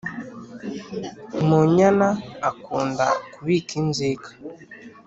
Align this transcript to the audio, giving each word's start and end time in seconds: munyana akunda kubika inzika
munyana 1.47 2.07
akunda 2.49 3.05
kubika 3.33 3.71
inzika 3.81 4.29